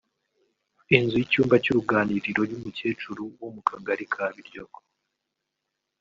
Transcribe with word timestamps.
Inzu 0.95 1.15
y’icyumba 1.19 1.55
n’uruganiriro 1.59 2.41
y’umukecuru 2.49 3.21
wo 3.41 3.49
mu 3.55 3.61
Kagari 3.69 4.05
ka 4.13 4.25
Biryogo 4.35 4.79